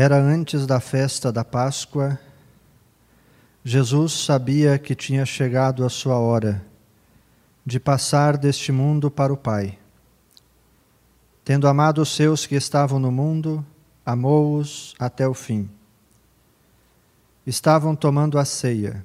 Era 0.00 0.16
antes 0.16 0.64
da 0.64 0.78
festa 0.78 1.32
da 1.32 1.44
Páscoa. 1.44 2.16
Jesus 3.64 4.12
sabia 4.12 4.78
que 4.78 4.94
tinha 4.94 5.26
chegado 5.26 5.84
a 5.84 5.88
sua 5.88 6.16
hora 6.20 6.64
de 7.66 7.80
passar 7.80 8.36
deste 8.36 8.70
mundo 8.70 9.10
para 9.10 9.32
o 9.32 9.36
Pai. 9.36 9.76
Tendo 11.44 11.66
amado 11.66 12.00
os 12.00 12.14
seus 12.14 12.46
que 12.46 12.54
estavam 12.54 13.00
no 13.00 13.10
mundo, 13.10 13.66
amou-os 14.06 14.94
até 15.00 15.26
o 15.26 15.34
fim. 15.34 15.68
Estavam 17.44 17.96
tomando 17.96 18.38
a 18.38 18.44
ceia. 18.44 19.04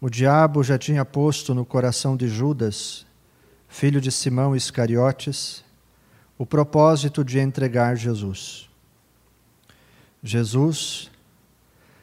O 0.00 0.08
diabo 0.08 0.64
já 0.64 0.78
tinha 0.78 1.04
posto 1.04 1.54
no 1.54 1.66
coração 1.66 2.16
de 2.16 2.26
Judas, 2.26 3.04
filho 3.68 4.00
de 4.00 4.10
Simão 4.10 4.56
Iscariotes, 4.56 5.62
o 6.38 6.46
propósito 6.46 7.22
de 7.22 7.38
entregar 7.38 7.96
Jesus. 7.96 8.65
Jesus, 10.22 11.10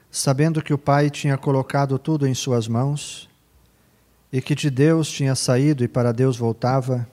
sabendo 0.09 0.61
que 0.61 0.73
o 0.73 0.77
Pai 0.77 1.09
tinha 1.09 1.37
colocado 1.37 1.97
tudo 1.97 2.27
em 2.27 2.33
suas 2.33 2.67
mãos 2.67 3.29
e 4.31 4.41
que 4.41 4.55
de 4.55 4.69
Deus 4.69 5.09
tinha 5.09 5.35
saído 5.35 5.83
e 5.83 5.87
para 5.87 6.11
Deus 6.11 6.37
voltava, 6.37 7.07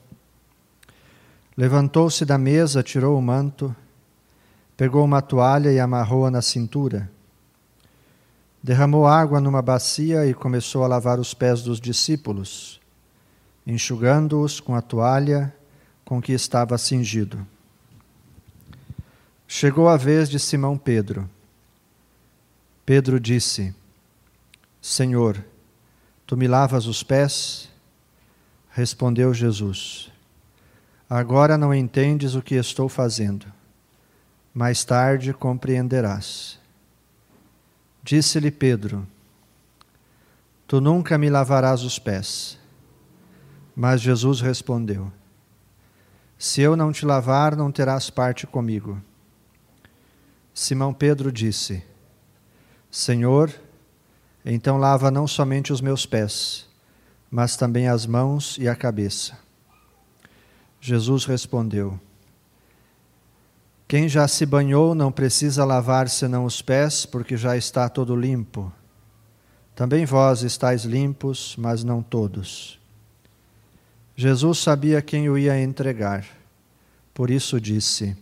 levantou-se 1.56 2.24
da 2.24 2.38
mesa, 2.38 2.82
tirou 2.82 3.18
o 3.18 3.22
manto, 3.22 3.74
pegou 4.76 5.04
uma 5.04 5.20
toalha 5.20 5.70
e 5.70 5.78
amarrou-a 5.78 6.30
na 6.30 6.40
cintura. 6.40 7.10
Derramou 8.62 9.06
água 9.06 9.40
numa 9.40 9.62
bacia 9.62 10.26
e 10.26 10.34
começou 10.34 10.84
a 10.84 10.86
lavar 10.86 11.18
os 11.18 11.32
pés 11.34 11.62
dos 11.62 11.80
discípulos, 11.80 12.80
enxugando-os 13.66 14.60
com 14.60 14.74
a 14.74 14.82
toalha 14.82 15.54
com 16.04 16.20
que 16.20 16.32
estava 16.32 16.76
cingido. 16.76 17.46
Chegou 19.52 19.88
a 19.88 19.96
vez 19.96 20.28
de 20.30 20.38
Simão 20.38 20.78
Pedro. 20.78 21.28
Pedro 22.86 23.18
disse: 23.18 23.74
Senhor, 24.80 25.44
tu 26.24 26.36
me 26.36 26.46
lavas 26.46 26.86
os 26.86 27.02
pés? 27.02 27.68
Respondeu 28.70 29.34
Jesus: 29.34 30.12
Agora 31.10 31.58
não 31.58 31.74
entendes 31.74 32.36
o 32.36 32.42
que 32.42 32.54
estou 32.54 32.88
fazendo. 32.88 33.44
Mais 34.54 34.84
tarde 34.84 35.34
compreenderás. 35.34 36.56
Disse-lhe 38.04 38.52
Pedro: 38.52 39.04
Tu 40.68 40.80
nunca 40.80 41.18
me 41.18 41.28
lavarás 41.28 41.82
os 41.82 41.98
pés. 41.98 42.56
Mas 43.74 44.00
Jesus 44.00 44.40
respondeu: 44.40 45.10
Se 46.38 46.60
eu 46.60 46.76
não 46.76 46.92
te 46.92 47.04
lavar, 47.04 47.56
não 47.56 47.72
terás 47.72 48.10
parte 48.10 48.46
comigo. 48.46 49.02
Simão 50.60 50.92
Pedro 50.92 51.32
disse: 51.32 51.82
Senhor, 52.90 53.50
então 54.44 54.76
lava 54.76 55.10
não 55.10 55.26
somente 55.26 55.72
os 55.72 55.80
meus 55.80 56.04
pés, 56.04 56.68
mas 57.30 57.56
também 57.56 57.88
as 57.88 58.04
mãos 58.04 58.58
e 58.58 58.68
a 58.68 58.76
cabeça. 58.76 59.38
Jesus 60.78 61.24
respondeu: 61.24 61.98
Quem 63.88 64.06
já 64.06 64.28
se 64.28 64.44
banhou 64.44 64.94
não 64.94 65.10
precisa 65.10 65.64
lavar 65.64 66.10
senão 66.10 66.44
os 66.44 66.60
pés, 66.60 67.06
porque 67.06 67.38
já 67.38 67.56
está 67.56 67.88
todo 67.88 68.14
limpo. 68.14 68.70
Também 69.74 70.04
vós 70.04 70.42
estáis 70.42 70.84
limpos, 70.84 71.56
mas 71.56 71.82
não 71.82 72.02
todos. 72.02 72.78
Jesus 74.14 74.58
sabia 74.58 75.00
quem 75.00 75.30
o 75.30 75.38
ia 75.38 75.58
entregar, 75.58 76.26
por 77.14 77.30
isso 77.30 77.58
disse: 77.58 78.14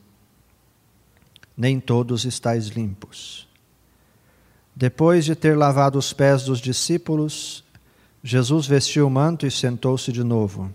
nem 1.58 1.80
todos 1.80 2.24
estáis 2.24 2.68
limpos. 2.68 3.48
Depois 4.76 5.24
de 5.24 5.34
ter 5.34 5.58
lavado 5.58 5.98
os 5.98 6.12
pés 6.12 6.44
dos 6.44 6.60
discípulos, 6.60 7.64
Jesus 8.22 8.64
vestiu 8.64 9.08
o 9.08 9.10
manto 9.10 9.44
e 9.44 9.50
sentou-se 9.50 10.12
de 10.12 10.22
novo. 10.22 10.72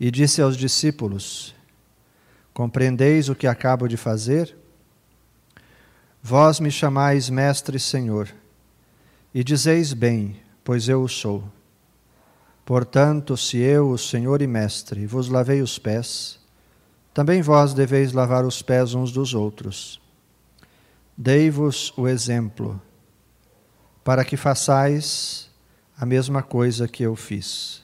E 0.00 0.10
disse 0.10 0.42
aos 0.42 0.56
discípulos: 0.56 1.54
Compreendeis 2.52 3.28
o 3.28 3.34
que 3.36 3.46
acabo 3.46 3.86
de 3.86 3.96
fazer? 3.96 4.56
Vós 6.20 6.58
me 6.58 6.70
chamais 6.70 7.30
Mestre 7.30 7.76
e 7.76 7.80
Senhor, 7.80 8.28
e 9.32 9.44
dizeis 9.44 9.92
bem, 9.92 10.40
pois 10.64 10.88
eu 10.88 11.00
o 11.00 11.08
sou. 11.08 11.44
Portanto, 12.64 13.36
se 13.36 13.58
eu, 13.58 13.90
o 13.90 13.98
Senhor 13.98 14.42
e 14.42 14.48
Mestre, 14.48 15.06
vos 15.06 15.28
lavei 15.28 15.62
os 15.62 15.78
pés, 15.78 16.40
também 17.16 17.40
vós 17.40 17.72
deveis 17.72 18.12
lavar 18.12 18.44
os 18.44 18.60
pés 18.60 18.92
uns 18.92 19.10
dos 19.10 19.32
outros. 19.32 19.98
Dei-vos 21.16 21.90
o 21.96 22.06
exemplo, 22.06 22.78
para 24.04 24.22
que 24.22 24.36
façais 24.36 25.50
a 25.98 26.04
mesma 26.04 26.42
coisa 26.42 26.86
que 26.86 27.02
eu 27.02 27.16
fiz. 27.16 27.82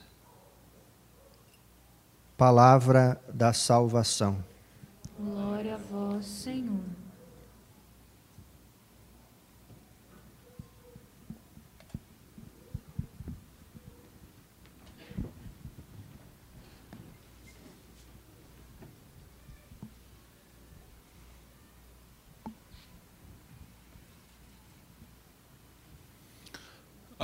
Palavra 2.37 3.19
da 3.33 3.53
salvação. 3.53 4.37
Glória 5.17 5.73
a 5.73 5.79
vós, 5.79 6.27
Senhor. 6.27 7.02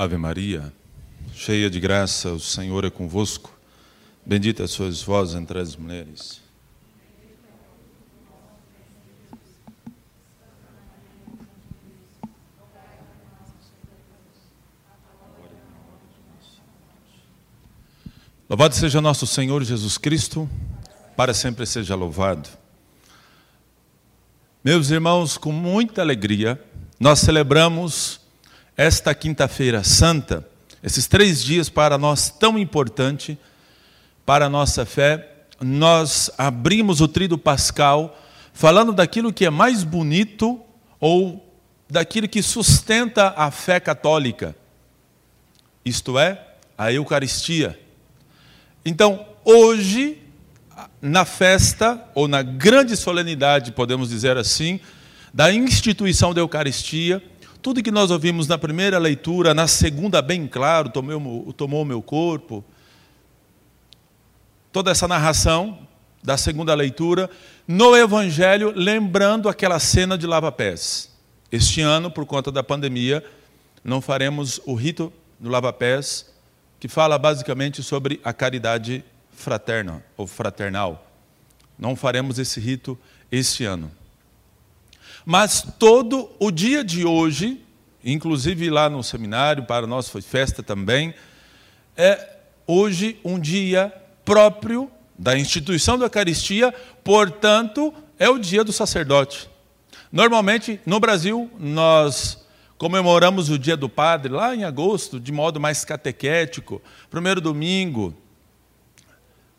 Ave 0.02 0.16
Maria, 0.16 0.72
cheia 1.36 1.70
de 1.70 1.78
graça, 1.78 2.32
o 2.32 2.40
Senhor 2.40 2.86
é 2.86 2.90
convosco. 2.90 3.54
Bendita 4.26 4.66
sois 4.66 5.02
vós 5.02 5.36
entre 5.36 5.60
as 5.60 5.76
mulheres. 5.76 6.42
Louvado 18.50 18.76
seja 18.76 19.02
nosso 19.02 19.28
Senhor 19.28 19.66
Jesus 19.66 19.98
Cristo, 19.98 20.50
para 21.18 21.34
sempre 21.34 21.66
seja 21.66 21.94
louvado. 21.94 22.48
Meus 24.64 24.92
irmãos, 24.92 25.38
com 25.38 25.52
muita 25.52 26.02
alegria, 26.02 26.58
nós 26.98 27.20
celebramos 27.20 28.19
esta 28.80 29.14
quinta-feira 29.14 29.84
santa, 29.84 30.48
esses 30.82 31.06
três 31.06 31.44
dias 31.44 31.68
para 31.68 31.98
nós 31.98 32.30
tão 32.30 32.58
importante, 32.58 33.38
para 34.26 34.46
a 34.46 34.50
nossa 34.50 34.86
fé, 34.86 35.34
nós 35.60 36.32
abrimos 36.38 37.02
o 37.02 37.08
trido 37.10 37.38
pascal 37.38 38.18
falando 38.54 38.94
daquilo 38.94 39.34
que 39.34 39.44
é 39.44 39.50
mais 39.50 39.84
bonito 39.84 40.62
ou 40.98 41.46
daquilo 41.90 42.26
que 42.26 42.42
sustenta 42.42 43.34
a 43.36 43.52
fé 43.52 43.82
católica, 43.82 44.56
isto 45.84 46.18
é, 46.18 46.42
a 46.78 46.90
Eucaristia. 46.90 47.78
Então, 48.86 49.26
hoje, 49.44 50.22
na 51.02 51.26
festa, 51.26 52.02
ou 52.16 52.30
na 52.30 52.42
grande 52.42 52.96
solenidade, 52.96 53.74
podemos 53.74 54.08
dizer 54.08 54.38
assim, 54.38 54.80
da 55.34 55.52
instituição 55.52 56.34
da 56.34 56.40
Eucaristia, 56.40 57.22
tudo 57.62 57.84
que 57.84 57.92
nós 57.92 58.10
ouvimos 58.12 58.48
na 58.48 58.58
primeira 58.58 58.98
leitura, 58.98 59.54
na 59.54 59.68
segunda, 59.68 60.22
bem 60.22 60.48
claro, 60.48 60.90
tomou, 60.90 61.82
o 61.82 61.86
meu 61.86 62.02
corpo. 62.02 62.64
Toda 64.72 64.92
essa 64.92 65.08
narração 65.08 65.80
da 66.24 66.38
segunda 66.38 66.74
leitura, 66.74 67.30
no 67.68 67.96
Evangelho, 67.96 68.74
lembrando 68.76 69.50
aquela 69.50 69.80
cena 69.80 70.18
de 70.18 70.26
lava-pés. 70.26 71.10
Este 71.52 71.82
ano, 71.82 72.12
por 72.12 72.26
conta 72.26 72.52
da 72.52 72.64
pandemia, 72.64 73.24
não 73.84 74.02
faremos 74.02 74.62
o 74.66 74.74
rito 74.74 75.12
no 75.40 75.50
Lava 75.50 75.74
Pés, 75.74 76.32
que 76.80 76.88
fala 76.88 77.18
basicamente 77.18 77.82
sobre 77.82 78.20
a 78.24 78.32
caridade 78.32 79.04
fraterna 79.32 80.04
ou 80.16 80.28
fraternal. 80.28 81.08
Não 81.78 81.96
faremos 81.96 82.38
esse 82.38 82.60
rito 82.60 82.98
este 83.32 83.66
ano. 83.66 83.92
Mas 85.26 85.62
todo 85.78 86.30
o 86.40 86.52
dia 86.52 86.84
de 86.84 87.06
hoje, 87.06 87.62
inclusive 88.04 88.70
lá 88.70 88.90
no 88.90 89.04
seminário, 89.04 89.64
para 89.64 89.86
nós 89.86 90.10
foi 90.10 90.22
festa 90.22 90.64
também, 90.64 91.14
é 91.96 92.38
hoje 92.66 93.20
um 93.24 93.40
dia 93.40 93.94
próprio 94.24 94.90
da 95.18 95.38
instituição 95.38 95.98
da 95.98 96.06
Eucaristia, 96.06 96.74
portanto, 97.04 97.94
é 98.18 98.30
o 98.30 98.38
dia 98.38 98.64
do 98.64 98.72
sacerdote. 98.72 99.50
Normalmente, 100.12 100.80
no 100.86 101.00
Brasil, 101.00 101.52
nós 101.60 102.46
comemoramos 102.78 103.50
o 103.50 103.60
dia 103.60 103.76
do 103.76 103.90
padre 103.90 104.32
lá 104.32 104.56
em 104.56 104.64
agosto, 104.64 105.20
de 105.20 105.32
modo 105.32 105.60
mais 105.60 105.84
catequético, 105.84 106.82
primeiro 107.12 107.42
domingo, 107.42 108.16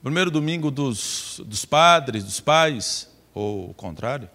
primeiro 0.02 0.30
domingo 0.30 0.70
dos, 0.70 1.42
dos 1.44 1.66
padres, 1.66 2.24
dos 2.24 2.40
pais, 2.40 3.10
ou 3.34 3.70
o 3.70 3.74
contrário. 3.74 4.28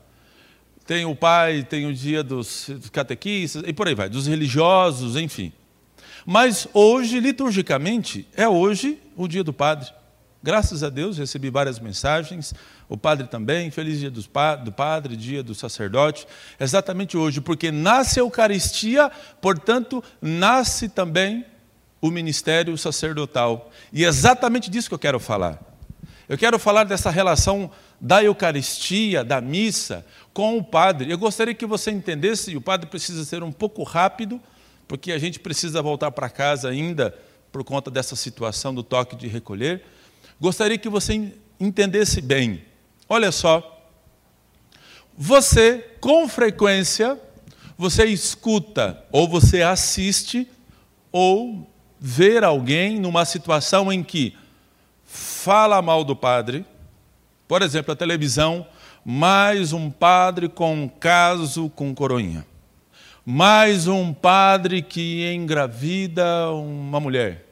Tem 0.86 1.06
o 1.06 1.16
pai, 1.16 1.64
tem 1.64 1.88
o 1.88 1.94
dia 1.94 2.24
dos 2.24 2.70
catequistas, 2.92 3.64
e 3.66 3.74
por 3.74 3.88
aí 3.88 3.96
vai, 3.96 4.08
dos 4.08 4.28
religiosos, 4.28 5.16
enfim. 5.16 5.52
Mas 6.26 6.68
hoje, 6.74 7.20
liturgicamente, 7.20 8.28
é 8.36 8.48
hoje 8.48 9.00
o 9.16 9.28
dia 9.28 9.44
do 9.44 9.54
padre. 9.54 9.90
Graças 10.44 10.84
a 10.84 10.90
Deus, 10.90 11.18
recebi 11.18 11.50
várias 11.50 11.80
mensagens, 11.80 12.54
o 12.88 12.96
padre 12.96 13.26
também, 13.26 13.72
feliz 13.72 14.00
dia 14.00 14.12
do 14.12 14.72
padre, 14.72 15.18
dia 15.18 15.42
do 15.42 15.56
sacerdote, 15.56 16.28
exatamente 16.60 17.18
hoje, 17.18 17.42
porque 17.42 17.72
nasce 17.72 18.20
a 18.20 18.22
Eucaristia, 18.22 19.12
portanto, 19.42 20.04
nasce 20.22 20.88
também 20.88 21.44
o 22.00 22.12
ministério 22.12 22.78
sacerdotal. 22.78 23.72
E 23.92 24.06
é 24.06 24.08
exatamente 24.08 24.70
disso 24.70 24.88
que 24.88 24.94
eu 24.94 25.00
quero 25.00 25.20
falar. 25.20 25.60
Eu 26.28 26.38
quero 26.38 26.58
falar 26.58 26.86
dessa 26.86 27.12
relação 27.12 27.70
da 28.02 28.24
Eucaristia, 28.24 29.24
da 29.24 29.40
missa, 29.40 30.06
com 30.34 30.58
o 30.58 30.64
padre. 30.64 31.12
Eu 31.12 31.18
gostaria 31.18 31.54
que 31.54 31.66
você 31.66 31.92
entendesse, 31.92 32.52
e 32.52 32.58
o 32.58 32.62
padre 32.62 32.90
precisa 32.90 33.24
ser 33.24 33.44
um 33.44 33.52
pouco 33.52 33.84
rápido, 33.84 34.42
porque 34.88 35.12
a 35.12 35.20
gente 35.20 35.40
precisa 35.40 35.82
voltar 35.82 36.12
para 36.12 36.30
casa 36.30 36.70
ainda 36.70 37.16
por 37.52 37.64
conta 37.64 37.92
dessa 37.92 38.16
situação 38.16 38.74
do 38.74 38.82
toque 38.82 39.16
de 39.16 39.28
recolher. 39.28 39.84
Gostaria 40.42 40.78
que 40.78 40.90
você 40.90 41.32
entendesse 41.60 42.22
bem. 42.22 42.66
Olha 43.08 43.32
só. 43.32 43.72
Você, 45.18 45.96
com 46.02 46.28
frequência, 46.28 47.20
você 47.78 48.06
escuta 48.06 49.04
ou 49.12 49.30
você 49.30 49.62
assiste 49.62 50.48
ou 51.12 51.72
ver 52.00 52.44
alguém 52.44 53.00
numa 53.00 53.24
situação 53.26 53.94
em 53.94 54.04
que 54.04 54.36
fala 55.16 55.82
mal 55.82 56.04
do 56.04 56.16
padre, 56.16 56.66
por 57.48 57.62
exemplo, 57.62 57.94
a 57.94 57.96
televisão, 57.96 58.68
mais 59.04 59.72
um 59.72 59.90
padre 59.90 60.50
com 60.50 60.90
caso 61.00 61.70
com 61.70 61.96
coroinha, 61.96 62.46
mais 63.26 63.88
um 63.88 64.14
padre 64.14 64.82
que 64.82 65.32
engravida 65.34 66.52
uma 66.52 67.00
mulher, 67.00 67.46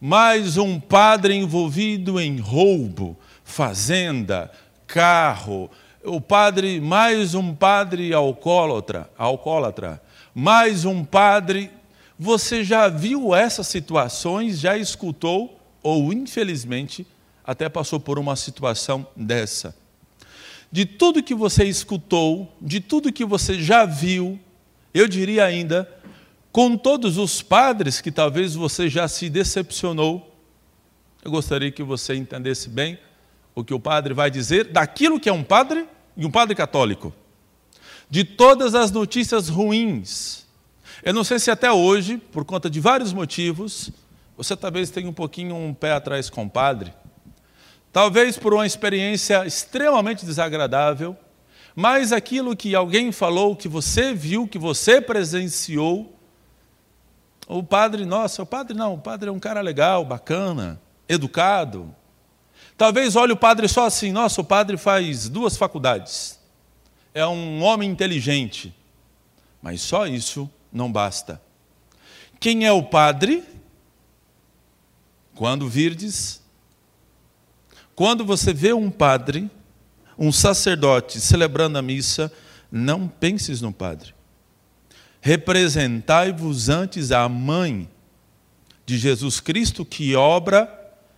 mais 0.00 0.56
um 0.56 0.80
padre 0.80 1.34
envolvido 1.34 2.18
em 2.18 2.38
roubo, 2.38 3.16
fazenda, 3.44 4.50
carro, 4.86 5.70
o 6.04 6.20
padre, 6.20 6.80
mais 6.80 7.34
um 7.34 7.54
padre 7.54 8.14
alcoólatra, 8.14 9.10
alcoólatra, 9.18 10.02
mais 10.34 10.86
um 10.86 11.04
padre. 11.04 11.70
Você 12.18 12.64
já 12.64 12.88
viu 12.88 13.34
essas 13.34 13.66
situações, 13.66 14.58
já 14.58 14.78
escutou, 14.78 15.61
ou 15.82 16.12
infelizmente 16.12 17.06
até 17.44 17.68
passou 17.68 17.98
por 17.98 18.18
uma 18.18 18.36
situação 18.36 19.06
dessa. 19.16 19.76
De 20.70 20.86
tudo 20.86 21.22
que 21.22 21.34
você 21.34 21.64
escutou, 21.64 22.50
de 22.60 22.80
tudo 22.80 23.12
que 23.12 23.24
você 23.24 23.60
já 23.60 23.84
viu, 23.84 24.38
eu 24.94 25.06
diria 25.06 25.44
ainda, 25.44 25.88
com 26.50 26.76
todos 26.76 27.18
os 27.18 27.42
padres 27.42 28.00
que 28.00 28.10
talvez 28.10 28.54
você 28.54 28.88
já 28.88 29.08
se 29.08 29.28
decepcionou, 29.28 30.34
eu 31.24 31.30
gostaria 31.30 31.70
que 31.70 31.82
você 31.82 32.14
entendesse 32.14 32.68
bem 32.68 32.98
o 33.54 33.62
que 33.62 33.74
o 33.74 33.80
padre 33.80 34.14
vai 34.14 34.30
dizer 34.30 34.64
daquilo 34.68 35.20
que 35.20 35.28
é 35.28 35.32
um 35.32 35.44
padre 35.44 35.86
e 36.16 36.24
um 36.24 36.30
padre 36.30 36.54
católico. 36.54 37.12
De 38.08 38.24
todas 38.24 38.74
as 38.74 38.90
notícias 38.90 39.48
ruins. 39.48 40.46
Eu 41.02 41.14
não 41.14 41.24
sei 41.24 41.38
se 41.38 41.50
até 41.50 41.70
hoje, 41.70 42.16
por 42.16 42.44
conta 42.44 42.68
de 42.68 42.80
vários 42.80 43.12
motivos, 43.12 43.90
você 44.42 44.56
talvez 44.56 44.90
tenha 44.90 45.08
um 45.08 45.12
pouquinho 45.12 45.54
um 45.54 45.72
pé 45.72 45.92
atrás 45.92 46.28
com 46.28 46.44
o 46.44 46.50
padre. 46.50 46.92
Talvez 47.92 48.36
por 48.36 48.52
uma 48.52 48.66
experiência 48.66 49.46
extremamente 49.46 50.26
desagradável, 50.26 51.16
mas 51.76 52.12
aquilo 52.12 52.56
que 52.56 52.74
alguém 52.74 53.12
falou, 53.12 53.54
que 53.54 53.68
você 53.68 54.12
viu, 54.12 54.48
que 54.48 54.58
você 54.58 55.00
presenciou, 55.00 56.18
o 57.46 57.62
padre, 57.62 58.04
nossa, 58.04 58.42
o 58.42 58.46
padre 58.46 58.76
não, 58.76 58.94
o 58.94 58.98
padre 58.98 59.28
é 59.28 59.32
um 59.32 59.38
cara 59.38 59.60
legal, 59.60 60.04
bacana, 60.04 60.80
educado. 61.08 61.94
Talvez 62.76 63.14
olhe 63.14 63.32
o 63.32 63.36
padre 63.36 63.68
só 63.68 63.86
assim, 63.86 64.10
nossa, 64.10 64.40
o 64.40 64.44
padre 64.44 64.76
faz 64.76 65.28
duas 65.28 65.56
faculdades. 65.56 66.40
É 67.14 67.26
um 67.26 67.62
homem 67.62 67.90
inteligente. 67.90 68.74
Mas 69.60 69.80
só 69.82 70.06
isso 70.06 70.50
não 70.72 70.90
basta. 70.90 71.40
Quem 72.40 72.66
é 72.66 72.72
o 72.72 72.82
padre? 72.82 73.44
Quando 75.34 75.68
virdes, 75.68 76.42
quando 77.94 78.24
você 78.24 78.52
vê 78.52 78.72
um 78.72 78.90
padre, 78.90 79.50
um 80.18 80.30
sacerdote 80.32 81.20
celebrando 81.20 81.78
a 81.78 81.82
missa, 81.82 82.32
não 82.70 83.08
penses 83.08 83.60
no 83.60 83.72
padre 83.72 84.14
representai-vos 85.22 86.68
antes 86.68 87.12
a 87.12 87.28
mãe 87.28 87.88
de 88.84 88.98
Jesus 88.98 89.38
Cristo 89.38 89.84
que 89.84 90.16
obra, 90.16 90.68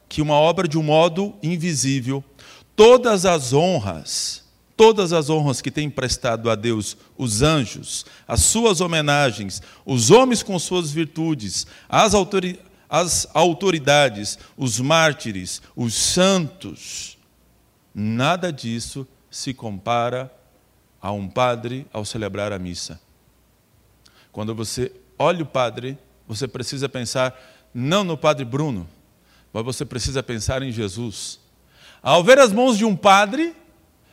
que 0.09 0.21
uma 0.21 0.35
obra 0.35 0.69
de 0.69 0.79
um 0.79 0.83
modo 0.83 1.35
invisível. 1.43 2.23
Todas 2.77 3.25
as 3.25 3.55
honras, 3.55 4.45
todas 4.77 5.15
as 5.15 5.31
honras 5.31 5.63
que 5.63 5.71
têm 5.71 5.89
prestado 5.89 6.51
a 6.51 6.55
Deus 6.55 6.99
os 7.17 7.41
anjos, 7.41 8.05
as 8.29 8.43
suas 8.43 8.83
homenagens, 8.83 9.63
os 9.87 10.11
homens 10.11 10.43
com 10.43 10.59
suas 10.59 10.91
virtudes, 10.91 11.67
as, 11.89 12.13
as 12.89 13.27
autoridades, 13.35 14.39
os 14.57 14.79
mártires, 14.81 15.63
os 15.75 15.95
santos, 15.95 17.19
nada 17.95 18.53
disso 18.53 19.07
se 19.31 19.53
compara 19.53 20.33
a 21.01 21.13
um 21.13 21.29
padre 21.29 21.87
ao 21.93 22.05
celebrar 22.05 22.53
a 22.53 22.59
missa. 22.59 23.01
Quando 24.33 24.55
você 24.55 24.93
olha 25.19 25.43
o 25.43 25.47
padre, 25.47 25.99
você 26.27 26.49
precisa 26.49 26.89
pensar 26.89 27.39
não 27.73 28.05
no 28.05 28.17
padre 28.17 28.45
Bruno, 28.45 28.89
mas 29.53 29.65
você 29.65 29.85
precisa 29.85 30.23
pensar 30.23 30.63
em 30.63 30.73
Jesus. 30.73 31.39
Ao 32.03 32.23
ver 32.23 32.39
as 32.39 32.53
mãos 32.53 32.77
de 32.77 32.85
um 32.85 32.97
padre, 32.97 33.55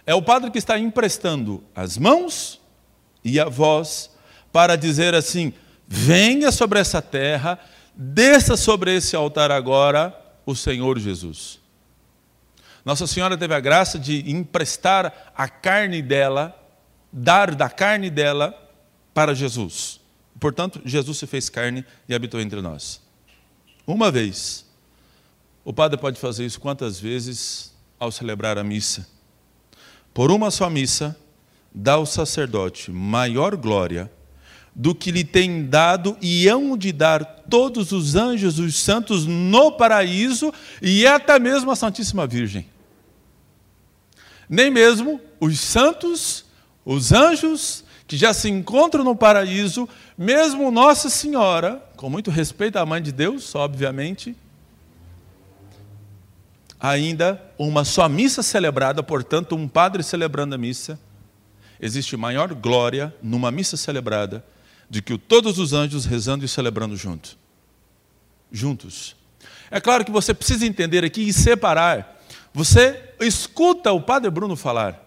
é 0.05 0.13
o 0.13 0.21
padre 0.21 0.51
que 0.51 0.57
está 0.57 0.77
emprestando 0.77 1.63
as 1.75 1.97
mãos 1.97 2.59
e 3.23 3.39
a 3.39 3.45
voz 3.45 4.09
para 4.51 4.75
dizer 4.75 5.13
assim: 5.15 5.53
venha 5.87 6.51
sobre 6.51 6.79
essa 6.79 7.01
terra, 7.01 7.59
desça 7.95 8.55
sobre 8.57 8.95
esse 8.95 9.15
altar 9.15 9.51
agora 9.51 10.15
o 10.45 10.55
Senhor 10.55 10.97
Jesus. 10.99 11.59
Nossa 12.83 13.05
Senhora 13.05 13.37
teve 13.37 13.53
a 13.53 13.59
graça 13.59 13.99
de 13.99 14.29
emprestar 14.31 15.31
a 15.35 15.47
carne 15.47 16.01
dela, 16.01 16.55
dar 17.11 17.53
da 17.53 17.69
carne 17.69 18.09
dela 18.09 18.57
para 19.13 19.35
Jesus. 19.35 19.99
Portanto, 20.39 20.81
Jesus 20.83 21.17
se 21.17 21.27
fez 21.27 21.49
carne 21.49 21.85
e 22.09 22.15
habitou 22.15 22.41
entre 22.41 22.61
nós. 22.61 23.01
Uma 23.85 24.11
vez. 24.11 24.65
O 25.63 25.71
padre 25.71 25.99
pode 25.99 26.19
fazer 26.19 26.43
isso 26.45 26.59
quantas 26.59 26.99
vezes 26.99 27.71
ao 27.99 28.11
celebrar 28.11 28.57
a 28.57 28.63
missa? 28.63 29.07
Por 30.11 30.31
uma 30.31 30.49
só 30.49 30.69
missa, 30.69 31.15
dá 31.73 31.93
ao 31.93 32.05
sacerdote 32.05 32.91
maior 32.91 33.55
glória 33.55 34.11
do 34.73 34.95
que 34.95 35.11
lhe 35.11 35.23
tem 35.23 35.65
dado 35.65 36.17
e 36.21 36.47
hão 36.47 36.77
de 36.77 36.91
dar 36.91 37.23
todos 37.49 37.91
os 37.91 38.15
anjos, 38.15 38.57
os 38.57 38.79
santos 38.79 39.25
no 39.25 39.71
paraíso 39.73 40.53
e 40.81 41.05
até 41.05 41.37
mesmo 41.37 41.71
a 41.71 41.75
Santíssima 41.75 42.25
Virgem. 42.25 42.65
Nem 44.49 44.71
mesmo 44.71 45.19
os 45.39 45.59
santos, 45.59 46.45
os 46.85 47.11
anjos 47.11 47.83
que 48.07 48.17
já 48.17 48.33
se 48.33 48.49
encontram 48.49 49.03
no 49.03 49.15
paraíso, 49.15 49.87
mesmo 50.17 50.71
Nossa 50.71 51.09
Senhora, 51.09 51.81
com 51.95 52.09
muito 52.09 52.29
respeito 52.29 52.77
à 52.77 52.85
Mãe 52.85 53.01
de 53.01 53.11
Deus, 53.11 53.55
obviamente, 53.55 54.35
ainda 56.79 57.41
uma 57.57 57.85
só 57.85 58.09
missa 58.09 58.43
celebrada, 58.43 59.01
portanto, 59.01 59.55
um 59.55 59.67
padre 59.67 60.03
celebrando 60.03 60.55
a 60.55 60.57
missa, 60.57 60.99
existe 61.79 62.17
maior 62.17 62.53
glória 62.53 63.13
numa 63.21 63.51
missa 63.51 63.77
celebrada 63.77 64.43
do 64.91 65.01
que 65.01 65.17
todos 65.17 65.57
os 65.57 65.71
anjos 65.71 66.03
rezando 66.03 66.43
e 66.43 66.49
celebrando 66.49 66.97
junto. 66.97 67.37
juntos. 68.51 69.15
É 69.71 69.79
claro 69.79 70.03
que 70.03 70.11
você 70.11 70.33
precisa 70.33 70.65
entender 70.65 71.05
aqui 71.05 71.21
e 71.21 71.31
separar. 71.31 72.21
Você 72.53 73.01
escuta 73.21 73.93
o 73.93 74.01
Padre 74.01 74.29
Bruno 74.29 74.57
falar. 74.57 75.01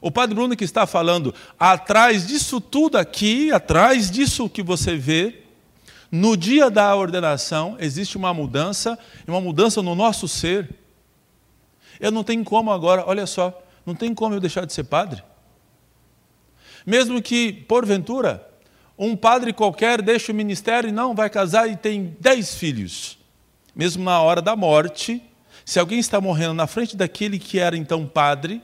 O 0.00 0.10
Padre 0.10 0.34
Bruno 0.34 0.56
que 0.56 0.64
está 0.64 0.88
falando, 0.88 1.32
atrás 1.56 2.26
disso 2.26 2.60
tudo 2.60 2.98
aqui, 2.98 3.52
atrás 3.52 4.10
disso 4.10 4.50
que 4.50 4.60
você 4.60 4.96
vê, 4.96 5.44
no 6.10 6.36
dia 6.36 6.68
da 6.68 6.96
ordenação 6.96 7.76
existe 7.78 8.16
uma 8.16 8.34
mudança, 8.34 8.98
uma 9.28 9.40
mudança 9.40 9.80
no 9.82 9.94
nosso 9.94 10.26
ser. 10.26 10.74
Eu 12.00 12.10
não 12.10 12.24
tenho 12.24 12.42
como 12.42 12.72
agora, 12.72 13.04
olha 13.06 13.24
só, 13.24 13.56
não 13.86 13.94
tem 13.94 14.12
como 14.12 14.34
eu 14.34 14.40
deixar 14.40 14.66
de 14.66 14.72
ser 14.72 14.82
padre. 14.82 15.22
Mesmo 16.84 17.22
que, 17.22 17.52
porventura, 17.52 18.47
um 18.98 19.16
padre 19.16 19.52
qualquer 19.52 20.02
deixe 20.02 20.32
o 20.32 20.34
ministério 20.34 20.88
e 20.88 20.92
não 20.92 21.14
vai 21.14 21.30
casar 21.30 21.70
e 21.70 21.76
tem 21.76 22.16
dez 22.18 22.54
filhos. 22.54 23.16
Mesmo 23.74 24.02
na 24.02 24.20
hora 24.20 24.42
da 24.42 24.56
morte, 24.56 25.22
se 25.64 25.78
alguém 25.78 25.98
está 25.98 26.20
morrendo 26.20 26.54
na 26.54 26.66
frente 26.66 26.96
daquele 26.96 27.38
que 27.38 27.58
era 27.58 27.76
então 27.76 28.06
padre, 28.06 28.60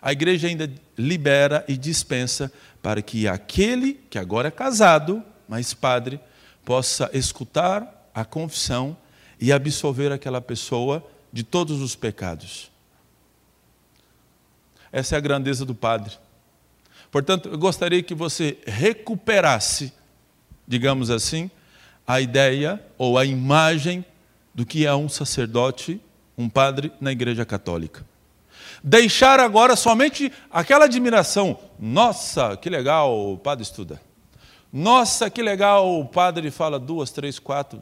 a 0.00 0.12
igreja 0.12 0.48
ainda 0.48 0.70
libera 0.96 1.64
e 1.68 1.76
dispensa 1.76 2.50
para 2.82 3.02
que 3.02 3.28
aquele 3.28 3.94
que 4.08 4.18
agora 4.18 4.48
é 4.48 4.50
casado, 4.50 5.22
mas 5.48 5.74
padre, 5.74 6.18
possa 6.64 7.10
escutar 7.12 8.10
a 8.14 8.24
confissão 8.24 8.96
e 9.40 9.52
absolver 9.52 10.12
aquela 10.12 10.40
pessoa 10.40 11.06
de 11.32 11.42
todos 11.42 11.82
os 11.82 11.94
pecados. 11.94 12.70
Essa 14.92 15.16
é 15.16 15.18
a 15.18 15.20
grandeza 15.20 15.64
do 15.64 15.74
Padre. 15.74 16.16
Portanto, 17.14 17.48
eu 17.48 17.56
gostaria 17.56 18.02
que 18.02 18.12
você 18.12 18.58
recuperasse, 18.66 19.92
digamos 20.66 21.10
assim, 21.10 21.48
a 22.04 22.20
ideia 22.20 22.84
ou 22.98 23.16
a 23.16 23.24
imagem 23.24 24.04
do 24.52 24.66
que 24.66 24.84
é 24.84 24.92
um 24.96 25.08
sacerdote, 25.08 26.00
um 26.36 26.48
padre 26.48 26.90
na 27.00 27.12
Igreja 27.12 27.44
Católica. 27.44 28.04
Deixar 28.82 29.38
agora 29.38 29.76
somente 29.76 30.32
aquela 30.50 30.86
admiração. 30.86 31.56
Nossa, 31.78 32.56
que 32.56 32.68
legal 32.68 33.16
o 33.16 33.38
padre 33.38 33.62
estuda. 33.62 34.00
Nossa, 34.72 35.30
que 35.30 35.40
legal 35.40 36.00
o 36.00 36.04
padre 36.04 36.50
fala 36.50 36.80
duas, 36.80 37.12
três, 37.12 37.38
quatro, 37.38 37.80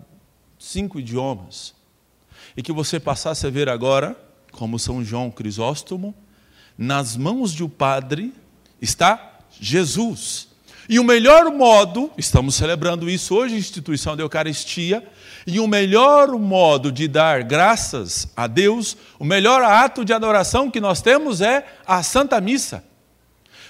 cinco 0.58 1.00
idiomas. 1.00 1.74
E 2.54 2.62
que 2.62 2.70
você 2.70 3.00
passasse 3.00 3.46
a 3.46 3.50
ver 3.50 3.70
agora, 3.70 4.14
como 4.50 4.78
São 4.78 5.02
João 5.02 5.30
Crisóstomo, 5.30 6.14
nas 6.76 7.16
mãos 7.16 7.50
de 7.50 7.64
um 7.64 7.68
padre 7.70 8.34
está 8.82 9.38
Jesus. 9.58 10.48
E 10.88 10.98
o 10.98 11.04
melhor 11.04 11.50
modo, 11.52 12.10
estamos 12.18 12.56
celebrando 12.56 13.08
isso 13.08 13.34
hoje, 13.34 13.56
instituição 13.56 14.16
da 14.16 14.22
Eucaristia, 14.22 15.06
e 15.46 15.60
o 15.60 15.68
melhor 15.68 16.32
modo 16.32 16.90
de 16.90 17.06
dar 17.06 17.44
graças 17.44 18.28
a 18.36 18.46
Deus, 18.46 18.96
o 19.18 19.24
melhor 19.24 19.62
ato 19.62 20.04
de 20.04 20.12
adoração 20.12 20.70
que 20.70 20.80
nós 20.80 21.00
temos 21.00 21.40
é 21.40 21.64
a 21.86 22.02
Santa 22.02 22.40
Missa. 22.40 22.84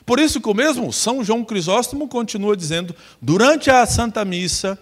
Por 0.05 0.19
isso 0.19 0.41
que 0.41 0.49
o 0.49 0.55
mesmo 0.55 0.93
São 0.93 1.23
João 1.23 1.45
Crisóstomo 1.45 2.09
continua 2.09 2.57
dizendo: 2.57 2.97
durante 3.21 3.71
a 3.71 3.85
Santa 3.87 4.25
Missa, 4.25 4.79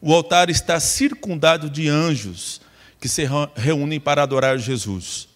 o 0.00 0.12
altar 0.12 0.50
está 0.50 0.78
circundado 0.78 1.70
de 1.70 1.88
anjos 1.88 2.60
que 3.00 3.08
se 3.08 3.26
reúnem 3.54 4.00
para 4.00 4.22
adorar 4.22 4.58
Jesus. 4.58 5.27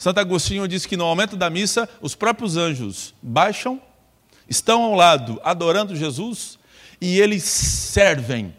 Santo 0.00 0.18
Agostinho 0.18 0.66
diz 0.66 0.86
que 0.86 0.96
no 0.96 1.04
momento 1.04 1.36
da 1.36 1.50
missa, 1.50 1.86
os 2.00 2.14
próprios 2.14 2.56
anjos 2.56 3.14
baixam, 3.20 3.78
estão 4.48 4.82
ao 4.82 4.94
lado 4.94 5.38
adorando 5.44 5.94
Jesus 5.94 6.58
e 6.98 7.20
eles 7.20 7.42
servem 7.42 8.56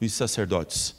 os 0.00 0.14
sacerdotes. 0.14 0.96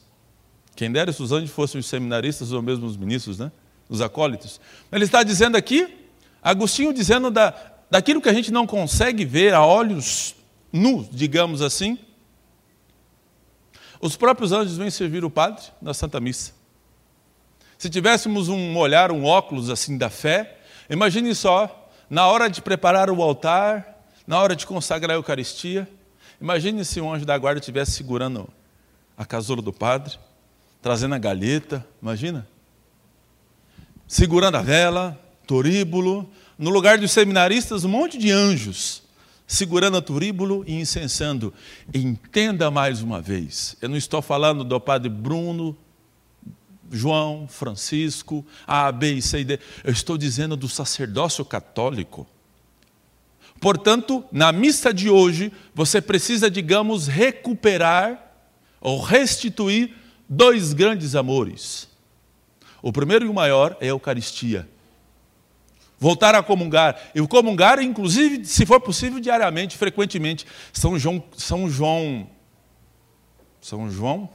Quem 0.76 0.92
dera 0.92 1.12
se 1.12 1.24
os 1.24 1.32
anjos 1.32 1.50
fossem 1.50 1.80
os 1.80 1.88
seminaristas 1.88 2.52
ou 2.52 2.62
mesmo 2.62 2.86
os 2.86 2.96
ministros, 2.96 3.40
né? 3.40 3.52
os 3.90 4.00
acólitos. 4.00 4.62
Ele 4.92 5.06
está 5.06 5.24
dizendo 5.24 5.58
aqui, 5.58 6.08
Agostinho 6.40 6.94
dizendo 6.94 7.32
da, 7.32 7.52
daquilo 7.90 8.22
que 8.22 8.30
a 8.30 8.34
gente 8.34 8.52
não 8.52 8.68
consegue 8.68 9.26
ver 9.26 9.56
a 9.56 9.66
olhos 9.66 10.36
nus, 10.72 11.08
digamos 11.12 11.64
assim, 11.64 11.98
os 14.00 14.16
próprios 14.16 14.52
anjos 14.52 14.78
vêm 14.78 14.92
servir 14.92 15.26
o 15.26 15.32
padre 15.32 15.66
na 15.82 15.96
Santa 15.96 16.20
Missa. 16.20 16.57
Se 17.78 17.90
tivéssemos 17.90 18.50
um 18.50 18.76
olhar, 18.78 19.12
um 19.12 19.24
óculos 19.24 19.70
assim 19.70 19.98
da 19.98 20.10
fé, 20.10 20.58
imagine 20.90 21.34
só, 21.36 21.90
na 22.10 22.26
hora 22.26 22.50
de 22.50 22.62
preparar 22.62 23.10
o 23.10 23.22
altar, 23.22 24.04
na 24.26 24.40
hora 24.42 24.56
de 24.56 24.66
consagrar 24.66 25.12
a 25.12 25.20
Eucaristia, 25.20 25.88
imagine 26.42 26.84
se 26.84 27.00
um 27.00 27.14
anjo 27.14 27.26
da 27.26 27.38
guarda 27.38 27.60
estivesse 27.60 27.92
segurando 27.92 28.50
a 29.18 29.26
casulo 29.26 29.62
do 29.62 29.72
padre, 29.72 30.18
trazendo 30.82 31.16
a 31.16 31.18
galheta, 31.18 31.86
imagina? 32.02 32.48
Segurando 34.08 34.56
a 34.56 34.62
vela, 34.62 35.20
toríbulo, 35.46 36.30
no 36.58 36.70
lugar 36.70 36.98
dos 36.98 37.12
seminaristas, 37.12 37.84
um 37.84 37.90
monte 37.90 38.18
de 38.18 38.32
anjos 38.32 39.04
segurando 39.48 39.96
a 39.96 40.02
turíbulo 40.02 40.66
e 40.68 40.74
incensando. 40.74 41.54
Entenda 41.94 42.70
mais 42.70 43.02
uma 43.02 43.22
vez, 43.22 43.78
eu 43.82 43.88
não 43.88 43.96
estou 43.96 44.22
falando 44.22 44.64
do 44.64 44.80
padre 44.80 45.10
Bruno, 45.10 45.76
João, 46.92 47.48
Francisco, 47.48 48.46
A, 48.66 48.92
B 48.92 49.22
C 49.22 49.40
e 49.40 49.44
D, 49.44 49.60
eu 49.84 49.92
estou 49.92 50.18
dizendo 50.18 50.56
do 50.56 50.70
sacerdócio 50.70 51.44
católico. 51.44 52.28
Portanto, 53.60 54.24
na 54.32 54.52
missa 54.52 54.94
de 54.94 55.10
hoje, 55.10 55.52
você 55.74 56.00
precisa, 56.02 56.50
digamos, 56.50 57.08
recuperar 57.08 58.32
ou 58.80 59.02
restituir 59.02 59.94
dois 60.30 60.74
grandes 60.74 61.16
amores. 61.16 61.90
O 62.82 62.94
primeiro 62.94 63.26
e 63.26 63.30
o 63.30 63.34
maior 63.34 63.76
é 63.80 63.86
a 63.86 63.90
Eucaristia 63.90 64.68
voltar 66.00 66.36
a 66.36 66.44
comungar. 66.44 66.96
E 67.14 67.28
comungar, 67.28 67.82
inclusive, 67.82 68.46
se 68.46 68.66
for 68.66 68.80
possível, 68.80 69.20
diariamente, 69.20 69.76
frequentemente. 69.78 70.46
São 70.72 70.98
João, 70.98 71.24
São 71.36 71.70
João, 71.70 72.30
São 73.60 73.90
João, 73.90 74.30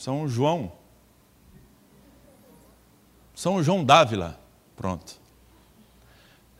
São 0.00 0.26
João, 0.26 0.72
São 3.34 3.62
João 3.62 3.84
Dávila, 3.84 4.40
pronto. 4.74 5.20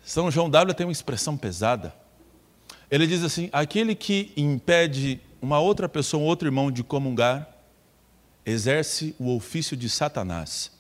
São 0.05 0.31
João 0.31 0.51
Dávila 0.51 0.75
tem 0.75 0.85
uma 0.85 0.93
expressão 0.93 1.39
pesada. 1.39 1.95
Ele 2.91 3.07
diz 3.07 3.25
assim: 3.25 3.49
aquele 3.51 3.95
que 3.95 4.31
impede 4.37 5.19
uma 5.41 5.59
outra 5.59 5.89
pessoa, 5.89 6.23
um 6.23 6.27
outro 6.27 6.49
irmão 6.49 6.71
de 6.71 6.85
comungar, 6.85 7.49
exerce 8.45 9.17
o 9.19 9.35
ofício 9.35 9.75
de 9.75 9.89
Satanás. 9.89 10.71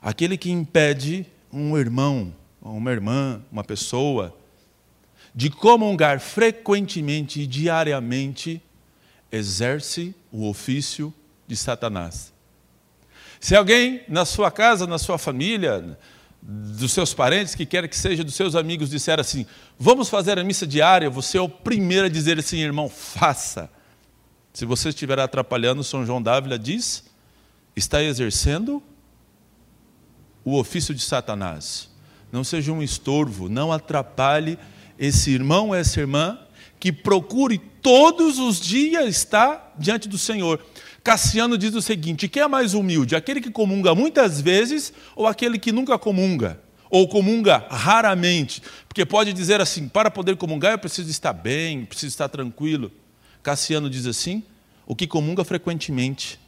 Aquele 0.00 0.38
que 0.38 0.52
impede 0.52 1.26
um 1.52 1.76
irmão, 1.76 2.32
uma 2.62 2.92
irmã, 2.92 3.42
uma 3.50 3.64
pessoa, 3.64 4.32
de 5.34 5.50
comungar 5.50 6.20
frequentemente 6.20 7.40
e 7.40 7.46
diariamente, 7.48 8.62
exerce 9.32 10.14
o 10.30 10.48
ofício 10.48 11.12
de 11.46 11.56
Satanás. 11.56 12.32
Se 13.40 13.54
alguém 13.54 14.02
na 14.08 14.24
sua 14.24 14.50
casa, 14.50 14.86
na 14.86 14.98
sua 14.98 15.18
família, 15.18 15.98
dos 16.40 16.92
seus 16.92 17.14
parentes, 17.14 17.54
que 17.54 17.64
quer 17.64 17.88
que 17.88 17.96
seja 17.96 18.22
dos 18.22 18.34
seus 18.34 18.54
amigos, 18.54 18.90
disser 18.90 19.18
assim: 19.18 19.46
vamos 19.78 20.08
fazer 20.08 20.38
a 20.38 20.44
missa 20.44 20.66
diária, 20.66 21.08
você 21.08 21.38
é 21.38 21.40
o 21.40 21.48
primeiro 21.48 22.06
a 22.06 22.10
dizer 22.10 22.38
assim, 22.38 22.58
irmão, 22.58 22.88
faça. 22.88 23.70
Se 24.52 24.64
você 24.64 24.90
estiver 24.90 25.18
atrapalhando, 25.18 25.82
São 25.82 26.04
João 26.04 26.22
Dávila 26.22 26.58
diz: 26.58 27.04
está 27.74 28.02
exercendo 28.02 28.82
o 30.44 30.58
ofício 30.58 30.94
de 30.94 31.02
Satanás. 31.02 31.88
Não 32.30 32.44
seja 32.44 32.72
um 32.72 32.82
estorvo, 32.82 33.48
não 33.48 33.72
atrapalhe 33.72 34.58
esse 34.98 35.30
irmão, 35.30 35.74
essa 35.74 36.00
irmã, 36.00 36.38
que 36.78 36.92
procure 36.92 37.58
todos 37.58 38.38
os 38.38 38.60
dias 38.60 39.08
estar 39.08 39.74
diante 39.78 40.08
do 40.08 40.18
Senhor. 40.18 40.64
Cassiano 41.04 41.58
diz 41.58 41.74
o 41.74 41.82
seguinte: 41.82 42.26
quem 42.26 42.42
é 42.42 42.48
mais 42.48 42.72
humilde, 42.72 43.14
aquele 43.14 43.42
que 43.42 43.50
comunga 43.50 43.94
muitas 43.94 44.40
vezes 44.40 44.92
ou 45.14 45.26
aquele 45.26 45.58
que 45.58 45.70
nunca 45.70 45.98
comunga? 45.98 46.58
Ou 46.90 47.06
comunga 47.06 47.66
raramente? 47.68 48.62
Porque 48.88 49.04
pode 49.04 49.34
dizer 49.34 49.60
assim: 49.60 49.86
para 49.86 50.10
poder 50.10 50.36
comungar 50.36 50.72
eu 50.72 50.78
preciso 50.78 51.10
estar 51.10 51.34
bem, 51.34 51.84
preciso 51.84 52.08
estar 52.08 52.30
tranquilo. 52.30 52.90
Cassiano 53.42 53.90
diz 53.90 54.06
assim: 54.06 54.42
o 54.86 54.96
que 54.96 55.06
comunga 55.06 55.44
frequentemente, 55.44 56.40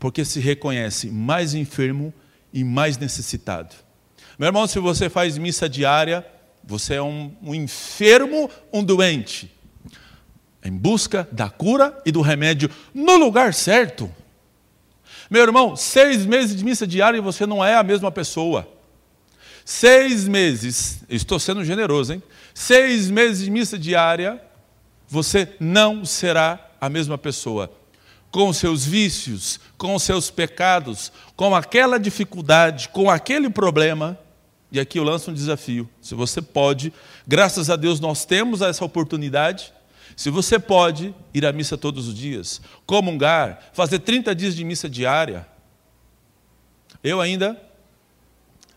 porque 0.00 0.24
se 0.24 0.40
reconhece 0.40 1.08
mais 1.08 1.54
enfermo 1.54 2.12
e 2.52 2.64
mais 2.64 2.98
necessitado. 2.98 3.76
Meu 4.36 4.48
irmão, 4.48 4.66
se 4.66 4.80
você 4.80 5.08
faz 5.08 5.38
missa 5.38 5.68
diária, 5.68 6.26
você 6.64 6.94
é 6.94 7.02
um, 7.02 7.32
um 7.40 7.54
enfermo, 7.54 8.50
um 8.72 8.82
doente, 8.82 9.52
em 10.64 10.72
busca 10.72 11.28
da 11.30 11.48
cura 11.48 12.00
e 12.04 12.12
do 12.12 12.20
remédio 12.20 12.70
no 12.94 13.16
lugar 13.16 13.54
certo. 13.54 14.12
Meu 15.30 15.42
irmão, 15.42 15.76
seis 15.76 16.24
meses 16.24 16.56
de 16.56 16.64
missa 16.64 16.86
diária 16.86 17.18
e 17.18 17.22
você 17.22 17.46
não 17.46 17.64
é 17.64 17.74
a 17.74 17.82
mesma 17.82 18.10
pessoa. 18.10 18.66
Seis 19.64 20.26
meses, 20.26 21.02
estou 21.10 21.38
sendo 21.38 21.62
generoso, 21.62 22.14
hein? 22.14 22.22
Seis 22.54 23.10
meses 23.10 23.44
de 23.44 23.50
missa 23.50 23.78
diária, 23.78 24.42
você 25.06 25.54
não 25.60 26.04
será 26.04 26.70
a 26.80 26.88
mesma 26.88 27.18
pessoa. 27.18 27.70
Com 28.30 28.50
seus 28.52 28.86
vícios, 28.86 29.60
com 29.76 29.98
seus 29.98 30.30
pecados, 30.30 31.12
com 31.36 31.54
aquela 31.54 31.98
dificuldade, 31.98 32.88
com 32.88 33.10
aquele 33.10 33.50
problema. 33.50 34.18
E 34.72 34.80
aqui 34.80 34.98
eu 34.98 35.04
lanço 35.04 35.30
um 35.30 35.34
desafio. 35.34 35.88
Se 36.00 36.14
você 36.14 36.40
pode, 36.40 36.92
graças 37.26 37.68
a 37.68 37.76
Deus 37.76 38.00
nós 38.00 38.24
temos 38.24 38.62
essa 38.62 38.84
oportunidade. 38.84 39.72
Se 40.18 40.30
você 40.30 40.58
pode 40.58 41.14
ir 41.32 41.46
à 41.46 41.52
missa 41.52 41.78
todos 41.78 42.08
os 42.08 42.14
dias, 42.14 42.60
comungar, 42.84 43.70
fazer 43.72 44.00
30 44.00 44.34
dias 44.34 44.56
de 44.56 44.64
missa 44.64 44.90
diária. 44.90 45.46
Eu 47.04 47.20
ainda, 47.20 47.56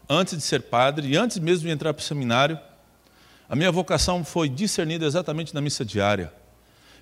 antes 0.08 0.38
de 0.38 0.44
ser 0.44 0.62
padre 0.62 1.08
e 1.08 1.18
antes 1.18 1.40
mesmo 1.40 1.66
de 1.66 1.74
entrar 1.74 1.96
para 1.96 2.02
o 2.02 2.06
seminário, 2.06 2.60
a 3.50 3.56
minha 3.56 3.72
vocação 3.72 4.24
foi 4.24 4.48
discernida 4.48 5.04
exatamente 5.04 5.52
na 5.52 5.62
missa 5.62 5.84
diária. 5.84 6.32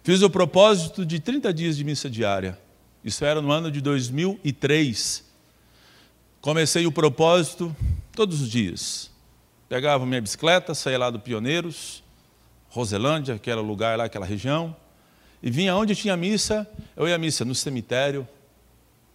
Fiz 0.04 0.22
o 0.22 0.30
propósito 0.30 1.06
de 1.06 1.20
30 1.20 1.54
dias 1.54 1.76
de 1.76 1.84
missa 1.84 2.10
diária. 2.10 2.58
Isso 3.04 3.26
era 3.26 3.42
no 3.42 3.52
ano 3.52 3.70
de 3.70 3.82
2003. 3.82 5.26
Comecei 6.40 6.88
o 6.88 6.94
propósito 6.94 7.76
todos 8.14 8.40
os 8.40 8.50
dias. 8.50 9.12
Pegava 9.68 10.06
minha 10.06 10.22
bicicleta, 10.22 10.74
saía 10.74 10.98
lá 10.98 11.10
do 11.10 11.20
Pioneiros, 11.20 12.02
Roselândia, 12.70 13.38
que 13.38 13.50
era 13.50 13.62
o 13.62 13.66
lugar 13.66 13.98
lá, 13.98 14.06
aquela 14.06 14.26
região, 14.26 14.76
e 15.42 15.50
vinha 15.50 15.76
onde 15.76 15.96
tinha 15.96 16.16
missa, 16.16 16.70
eu 16.96 17.08
ia 17.08 17.16
à 17.16 17.18
missa 17.18 17.44
no 17.44 17.56
cemitério, 17.56 18.28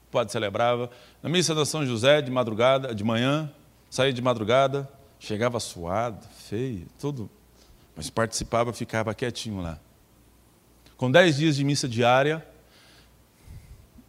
o 0.08 0.10
padre 0.10 0.32
celebrava, 0.32 0.90
na 1.22 1.28
missa 1.28 1.54
da 1.54 1.64
São 1.64 1.84
José, 1.84 2.22
de 2.22 2.30
madrugada, 2.30 2.94
de 2.94 3.04
manhã, 3.04 3.50
saía 3.90 4.12
de 4.12 4.22
madrugada, 4.22 4.88
Chegava 5.24 5.58
suado, 5.58 6.26
feio, 6.50 6.86
tudo, 6.98 7.30
mas 7.96 8.10
participava, 8.10 8.74
ficava 8.74 9.14
quietinho 9.14 9.62
lá. 9.62 9.80
Com 10.98 11.10
dez 11.10 11.36
dias 11.36 11.56
de 11.56 11.64
missa 11.64 11.88
diária, 11.88 12.46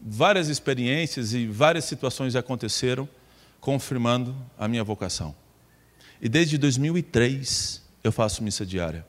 várias 0.01 0.49
experiências 0.49 1.33
e 1.33 1.47
várias 1.47 1.85
situações 1.85 2.35
aconteceram, 2.35 3.07
confirmando 3.61 4.35
a 4.59 4.67
minha 4.67 4.83
vocação. 4.83 5.33
E 6.21 6.27
desde 6.27 6.57
2003 6.57 7.81
eu 8.03 8.11
faço 8.11 8.43
missa 8.43 8.65
diária. 8.65 9.05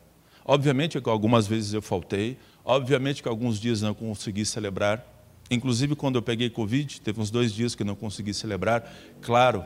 Obviamente 0.48 1.00
que 1.00 1.08
algumas 1.08 1.48
vezes 1.48 1.72
eu 1.72 1.82
faltei, 1.82 2.38
obviamente 2.64 3.20
que 3.20 3.28
alguns 3.28 3.58
dias 3.58 3.82
não 3.82 3.92
consegui 3.92 4.44
celebrar. 4.44 5.04
Inclusive 5.50 5.96
quando 5.96 6.14
eu 6.14 6.22
peguei 6.22 6.48
Covid, 6.48 7.00
teve 7.00 7.20
uns 7.20 7.30
dois 7.30 7.52
dias 7.52 7.74
que 7.74 7.82
não 7.82 7.96
consegui 7.96 8.32
celebrar. 8.32 8.88
Claro, 9.20 9.64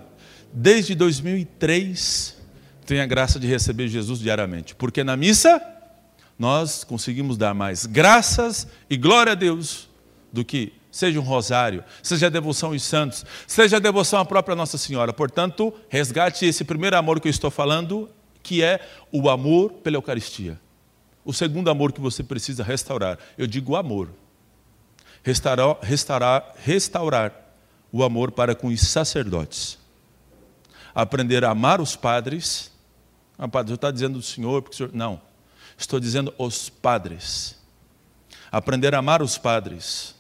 desde 0.51 0.95
2003, 0.95 2.35
tenho 2.87 3.03
a 3.03 3.07
graça 3.07 3.39
de 3.39 3.47
receber 3.47 3.89
Jesus 3.89 4.21
diariamente, 4.21 4.75
porque 4.75 5.05
na 5.05 5.19
missa 5.19 5.61
nós 6.39 6.83
conseguimos 6.83 7.37
dar 7.37 7.53
mais 7.53 7.85
graças 7.85 8.67
e 8.89 8.97
glória 8.97 9.33
a 9.33 9.35
Deus 9.35 9.87
do 10.33 10.43
que 10.43 10.73
seja 10.91 11.21
um 11.21 11.23
rosário, 11.23 11.85
seja 12.03 12.29
a 12.29 12.31
devoção 12.31 12.73
aos 12.73 12.83
santos, 12.83 13.27
seja 13.47 13.77
a 13.77 13.81
devoção 13.81 14.19
à 14.19 14.25
própria 14.25 14.57
Nossa 14.57 14.79
Senhora. 14.79 15.13
Portanto, 15.13 15.75
resgate 15.91 16.47
esse 16.47 16.65
primeiro 16.65 16.97
amor 16.97 17.21
que 17.21 17.29
eu 17.29 17.31
estou 17.31 17.51
falando, 17.51 18.09
que 18.43 18.63
é 18.63 18.81
o 19.13 19.29
amor 19.29 19.73
pela 19.75 19.99
Eucaristia. 19.99 20.59
O 21.25 21.33
segundo 21.33 21.71
amor 21.71 21.93
que 21.93 22.01
você 22.01 22.23
precisa 22.23 22.63
restaurar, 22.63 23.19
eu 23.37 23.47
digo 23.47 23.77
amor. 23.77 24.11
Restaurar, 25.23 25.79
restaurar, 25.83 26.55
restaurar 26.65 27.55
o 27.93 28.03
amor 28.03 28.31
para 28.31 28.55
com 28.55 28.69
os 28.69 28.81
sacerdotes 28.81 29.81
aprender 30.95 31.45
a 31.45 31.51
amar 31.51 31.81
os 31.81 31.97
padres. 31.97 32.71
Ah, 33.39 33.49
padre, 33.49 33.73
eu 33.73 33.77
está 33.77 33.91
dizendo 33.91 34.19
do 34.19 34.23
senhor, 34.23 34.63
porque 34.63 34.75
o 34.75 34.77
senhor. 34.77 34.93
Não. 34.93 35.21
Estou 35.77 35.99
dizendo 35.99 36.35
os 36.37 36.69
padres. 36.69 37.59
Aprender 38.51 38.95
a 38.95 38.99
amar 38.99 39.23
os 39.23 39.39
padres. 39.39 40.15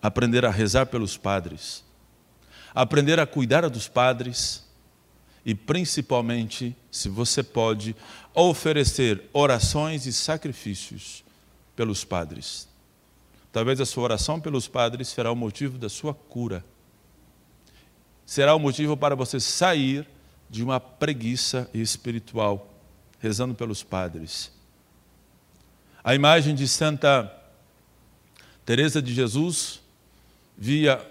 Aprender 0.00 0.44
a 0.44 0.50
rezar 0.50 0.86
pelos 0.86 1.16
padres. 1.16 1.84
Aprender 2.74 3.18
a 3.18 3.26
cuidar 3.26 3.68
dos 3.68 3.88
padres. 3.88 4.64
E 5.44 5.54
principalmente, 5.54 6.76
se 6.90 7.08
você 7.08 7.42
pode, 7.42 7.96
oferecer 8.34 9.28
orações 9.32 10.06
e 10.06 10.12
sacrifícios 10.12 11.24
pelos 11.74 12.04
padres. 12.04 12.68
Talvez 13.52 13.80
a 13.80 13.86
sua 13.86 14.04
oração 14.04 14.40
pelos 14.40 14.68
padres 14.68 15.08
será 15.08 15.30
o 15.32 15.36
motivo 15.36 15.78
da 15.78 15.88
sua 15.88 16.14
cura 16.14 16.64
será 18.32 18.54
o 18.54 18.58
motivo 18.58 18.96
para 18.96 19.14
você 19.14 19.40
sair 19.40 20.06
de 20.48 20.62
uma 20.62 20.78
preguiça 20.80 21.68
espiritual, 21.72 22.68
rezando 23.18 23.54
pelos 23.54 23.82
padres. 23.82 24.52
A 26.04 26.14
imagem 26.14 26.54
de 26.54 26.66
Santa 26.68 27.32
Teresa 28.64 29.00
de 29.02 29.12
Jesus 29.12 29.80
via 30.56 31.04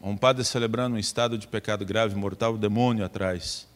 um 0.00 0.16
padre 0.16 0.44
celebrando 0.44 0.96
um 0.96 0.98
estado 0.98 1.36
de 1.38 1.46
pecado 1.46 1.84
grave, 1.84 2.14
mortal, 2.14 2.54
o 2.54 2.58
demônio 2.58 3.04
atrás. 3.04 3.67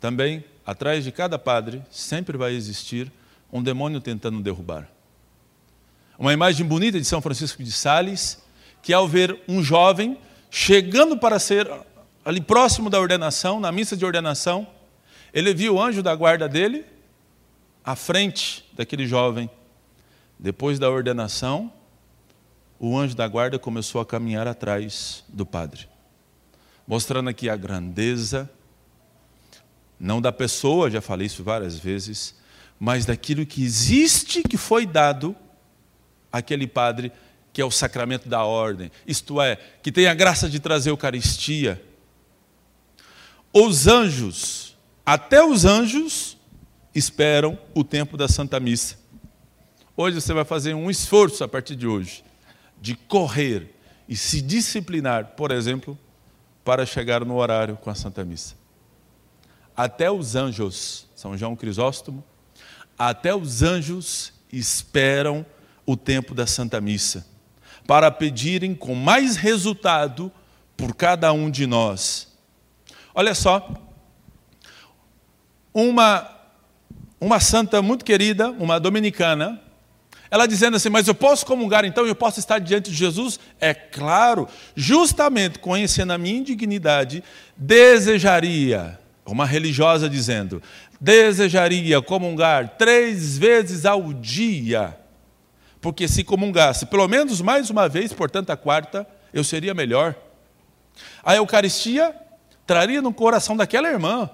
Também, 0.00 0.44
atrás 0.64 1.04
de 1.04 1.12
cada 1.12 1.38
padre, 1.38 1.82
sempre 1.90 2.36
vai 2.36 2.54
existir 2.54 3.10
um 3.52 3.62
demônio 3.62 4.00
tentando 4.00 4.40
derrubar. 4.40 4.88
Uma 6.18 6.32
imagem 6.32 6.66
bonita 6.66 6.98
de 6.98 7.04
São 7.04 7.20
Francisco 7.20 7.62
de 7.62 7.72
Sales, 7.72 8.42
que 8.82 8.92
ao 8.92 9.06
ver 9.06 9.38
um 9.46 9.62
jovem 9.62 10.18
chegando 10.50 11.18
para 11.18 11.38
ser 11.38 11.70
ali 12.24 12.40
próximo 12.40 12.88
da 12.88 12.98
ordenação, 12.98 13.60
na 13.60 13.70
missa 13.70 13.96
de 13.96 14.04
ordenação, 14.04 14.66
ele 15.32 15.52
viu 15.52 15.74
o 15.74 15.82
anjo 15.82 16.02
da 16.02 16.14
guarda 16.14 16.48
dele 16.48 16.84
à 17.84 17.94
frente 17.94 18.64
daquele 18.74 19.06
jovem. 19.06 19.50
Depois 20.38 20.78
da 20.78 20.90
ordenação, 20.90 21.72
o 22.78 22.98
anjo 22.98 23.14
da 23.14 23.28
guarda 23.28 23.58
começou 23.58 24.00
a 24.00 24.06
caminhar 24.06 24.46
atrás 24.46 25.24
do 25.28 25.46
padre, 25.46 25.88
mostrando 26.86 27.30
aqui 27.30 27.48
a 27.48 27.56
grandeza, 27.56 28.50
não 29.98 30.20
da 30.20 30.32
pessoa, 30.32 30.90
já 30.90 31.00
falei 31.00 31.26
isso 31.26 31.42
várias 31.42 31.78
vezes, 31.78 32.34
mas 32.78 33.06
daquilo 33.06 33.46
que 33.46 33.62
existe, 33.62 34.42
que 34.42 34.56
foi 34.56 34.86
dado 34.86 35.34
àquele 36.30 36.66
padre 36.66 37.10
que 37.52 37.62
é 37.62 37.64
o 37.64 37.70
sacramento 37.70 38.28
da 38.28 38.44
ordem, 38.44 38.90
isto 39.06 39.40
é, 39.40 39.56
que 39.82 39.90
tem 39.90 40.06
a 40.06 40.12
graça 40.12 40.46
de 40.46 40.60
trazer 40.60 40.90
Eucaristia. 40.90 41.82
Os 43.50 43.86
anjos, 43.86 44.76
até 45.06 45.42
os 45.42 45.64
anjos, 45.64 46.36
esperam 46.94 47.58
o 47.74 47.82
tempo 47.82 48.14
da 48.14 48.28
Santa 48.28 48.60
Missa. 48.60 48.98
Hoje 49.96 50.20
você 50.20 50.34
vai 50.34 50.44
fazer 50.44 50.74
um 50.74 50.90
esforço 50.90 51.42
a 51.42 51.48
partir 51.48 51.74
de 51.74 51.86
hoje, 51.86 52.22
de 52.78 52.94
correr 52.94 53.74
e 54.06 54.14
se 54.14 54.42
disciplinar, 54.42 55.28
por 55.28 55.50
exemplo, 55.50 55.98
para 56.62 56.84
chegar 56.84 57.24
no 57.24 57.36
horário 57.36 57.78
com 57.78 57.88
a 57.88 57.94
Santa 57.94 58.22
Missa. 58.22 58.54
Até 59.76 60.10
os 60.10 60.34
anjos, 60.34 61.06
São 61.14 61.36
João 61.36 61.54
Crisóstomo, 61.54 62.24
até 62.98 63.34
os 63.34 63.62
anjos 63.62 64.32
esperam 64.52 65.44
o 65.84 65.96
tempo 65.96 66.34
da 66.34 66.46
Santa 66.46 66.80
Missa 66.80 67.26
para 67.86 68.10
pedirem 68.10 68.74
com 68.74 68.94
mais 68.94 69.36
resultado 69.36 70.32
por 70.76 70.94
cada 70.94 71.32
um 71.32 71.50
de 71.50 71.66
nós. 71.66 72.28
Olha 73.14 73.34
só, 73.34 73.68
uma, 75.72 76.28
uma 77.20 77.38
santa 77.38 77.80
muito 77.80 78.04
querida, 78.04 78.50
uma 78.50 78.80
dominicana, 78.80 79.62
ela 80.30 80.46
dizendo 80.46 80.76
assim: 80.76 80.88
Mas 80.88 81.06
eu 81.06 81.14
posso 81.14 81.46
comungar 81.46 81.84
então, 81.84 82.06
eu 82.06 82.14
posso 82.14 82.40
estar 82.40 82.58
diante 82.58 82.90
de 82.90 82.96
Jesus? 82.96 83.38
É 83.60 83.72
claro, 83.72 84.48
justamente 84.74 85.58
conhecendo 85.58 86.12
a 86.12 86.18
minha 86.18 86.38
indignidade, 86.38 87.22
desejaria, 87.56 88.98
uma 89.26 89.44
religiosa 89.44 90.08
dizendo, 90.08 90.62
desejaria 91.00 92.00
comungar 92.00 92.76
três 92.76 93.36
vezes 93.36 93.84
ao 93.84 94.12
dia 94.12 94.96
porque 95.86 96.08
se 96.08 96.24
comungasse 96.24 96.84
pelo 96.86 97.06
menos 97.06 97.40
mais 97.40 97.70
uma 97.70 97.88
vez, 97.88 98.12
portanto 98.12 98.50
a 98.50 98.56
quarta, 98.56 99.06
eu 99.32 99.44
seria 99.44 99.72
melhor. 99.72 100.16
A 101.22 101.36
Eucaristia 101.36 102.12
traria 102.66 103.00
no 103.00 103.14
coração 103.14 103.56
daquela 103.56 103.88
irmã 103.88 104.28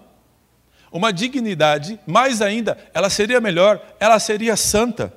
uma 0.91 1.13
dignidade, 1.13 2.01
mais 2.07 2.41
ainda, 2.41 2.79
ela 2.95 3.11
seria 3.11 3.39
melhor, 3.39 3.83
ela 4.01 4.19
seria 4.19 4.57
santa. 4.57 5.13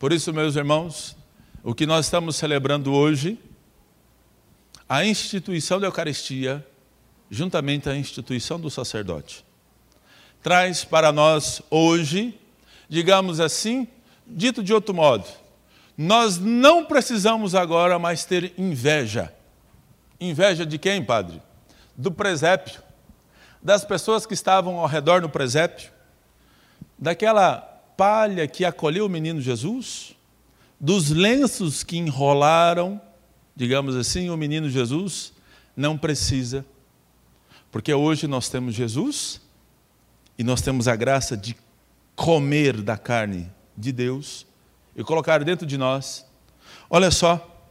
Por 0.00 0.12
isso, 0.12 0.32
meus 0.32 0.56
irmãos, 0.56 1.16
o 1.62 1.72
que 1.72 1.86
nós 1.86 2.06
estamos 2.06 2.34
celebrando 2.34 2.92
hoje, 2.92 3.38
a 4.88 5.04
instituição 5.04 5.78
da 5.78 5.86
Eucaristia, 5.86 6.66
juntamente 7.30 7.88
à 7.88 7.96
instituição 7.96 8.58
do 8.58 8.70
sacerdote, 8.70 9.44
traz 10.42 10.84
para 10.84 11.12
nós 11.12 11.62
hoje 11.70 12.40
digamos 12.90 13.38
assim, 13.38 13.86
dito 14.26 14.64
de 14.64 14.74
outro 14.74 14.92
modo, 14.92 15.24
nós 15.96 16.38
não 16.38 16.84
precisamos 16.84 17.54
agora 17.54 18.00
mais 18.00 18.24
ter 18.24 18.52
inveja. 18.58 19.32
Inveja 20.20 20.66
de 20.66 20.76
quem, 20.76 21.02
padre? 21.02 21.40
Do 21.96 22.10
presépio, 22.10 22.82
das 23.62 23.84
pessoas 23.84 24.26
que 24.26 24.34
estavam 24.34 24.80
ao 24.80 24.86
redor 24.86 25.20
do 25.20 25.28
presépio. 25.28 25.88
daquela 26.98 27.58
palha 27.96 28.46
que 28.46 28.64
acolheu 28.64 29.06
o 29.06 29.08
menino 29.08 29.40
Jesus, 29.40 30.14
dos 30.78 31.10
lenços 31.10 31.84
que 31.84 31.96
enrolaram, 31.96 33.00
digamos 33.54 33.94
assim, 33.94 34.30
o 34.30 34.36
menino 34.36 34.68
Jesus, 34.68 35.32
não 35.76 35.96
precisa. 35.96 36.64
Porque 37.70 37.92
hoje 37.94 38.26
nós 38.26 38.48
temos 38.48 38.74
Jesus 38.74 39.40
e 40.38 40.42
nós 40.42 40.60
temos 40.60 40.88
a 40.88 40.96
graça 40.96 41.36
de 41.36 41.56
comer 42.16 42.82
da 42.82 42.96
carne 42.96 43.50
de 43.76 43.92
Deus 43.92 44.46
e 44.96 45.04
colocar 45.04 45.42
dentro 45.44 45.66
de 45.66 45.78
nós. 45.78 46.26
Olha 46.88 47.10
só, 47.10 47.66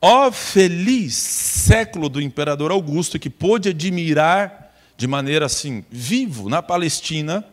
ó 0.00 0.30
feliz 0.30 1.14
século 1.14 2.08
do 2.08 2.20
imperador 2.20 2.70
Augusto 2.70 3.18
que 3.18 3.30
pôde 3.30 3.70
admirar 3.70 4.74
de 4.96 5.06
maneira 5.06 5.46
assim, 5.46 5.84
vivo, 5.90 6.48
na 6.48 6.62
Palestina, 6.62 7.44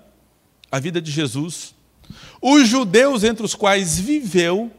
a 0.72 0.80
vida 0.80 1.02
de 1.02 1.12
Jesus. 1.12 1.74
Os 2.42 2.68
judeus 2.68 3.24
entre 3.24 3.46
os 3.46 3.56
quais 3.56 4.00
viveu 4.00 4.72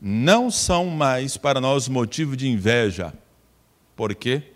não 0.00 0.50
são 0.50 0.86
mais 0.86 1.36
para 1.36 1.60
nós 1.60 1.88
motivo 1.88 2.36
de 2.36 2.48
inveja. 2.48 3.14
Por 3.94 4.14
quê? 4.14 4.51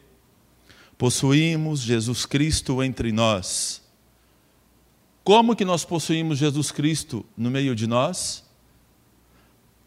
Possuímos 0.99 1.81
Jesus 1.81 2.25
Cristo 2.25 2.83
entre 2.83 3.13
nós. 3.13 3.83
Como 5.23 5.57
que 5.57 5.65
nós 5.65 5.85
possuímos 5.85 6.39
Jesus 6.39 6.71
Cristo 6.71 7.25
no 7.37 7.51
meio 7.51 7.75
de 7.75 7.87
nós? 7.87 8.45